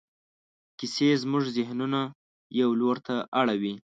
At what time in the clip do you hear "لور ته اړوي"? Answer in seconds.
2.81-3.73